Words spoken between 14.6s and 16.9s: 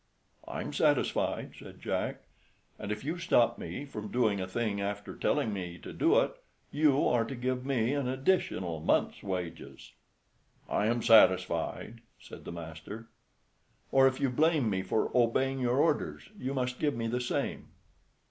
me for obeying your orders, you must